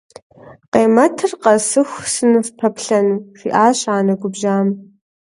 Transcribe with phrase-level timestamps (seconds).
[0.71, 4.67] -Къемэтыр къэсыху сыныфпэплъэну?- жиӏащ анэ губжьам.